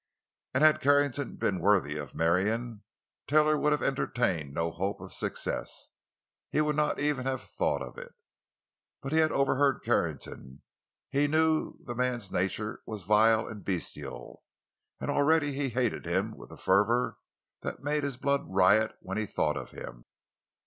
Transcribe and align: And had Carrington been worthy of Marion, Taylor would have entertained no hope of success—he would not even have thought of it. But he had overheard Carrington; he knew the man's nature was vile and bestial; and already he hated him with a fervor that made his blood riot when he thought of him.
And 0.55 0.63
had 0.63 0.81
Carrington 0.81 1.35
been 1.35 1.59
worthy 1.59 1.95
of 1.95 2.15
Marion, 2.15 2.81
Taylor 3.27 3.55
would 3.55 3.71
have 3.71 3.83
entertained 3.83 4.51
no 4.51 4.71
hope 4.71 4.99
of 4.99 5.13
success—he 5.13 6.59
would 6.59 6.75
not 6.75 6.99
even 6.99 7.27
have 7.27 7.43
thought 7.43 7.83
of 7.83 7.99
it. 7.99 8.11
But 9.03 9.11
he 9.11 9.19
had 9.19 9.31
overheard 9.31 9.83
Carrington; 9.83 10.63
he 11.11 11.27
knew 11.27 11.75
the 11.81 11.93
man's 11.93 12.31
nature 12.31 12.81
was 12.87 13.03
vile 13.03 13.47
and 13.47 13.63
bestial; 13.63 14.41
and 14.99 15.11
already 15.11 15.51
he 15.53 15.69
hated 15.69 16.07
him 16.07 16.35
with 16.35 16.49
a 16.51 16.57
fervor 16.57 17.17
that 17.61 17.83
made 17.83 18.03
his 18.03 18.17
blood 18.17 18.41
riot 18.47 18.95
when 19.01 19.19
he 19.19 19.27
thought 19.27 19.55
of 19.55 19.69
him. 19.69 20.05